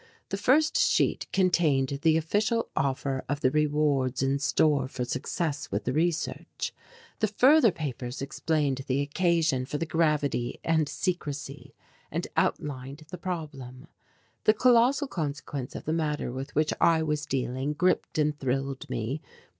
[0.29, 5.83] The first sheet contained the official offer of the rewards in store for success with
[5.83, 6.73] the research.
[7.19, 11.75] The further papers explained the occasion for the gravity and secrecy,
[12.09, 13.89] and outlined the problem.
[14.45, 19.21] The colossal consequence of the matter with which I was dealing gripped and thrilled me.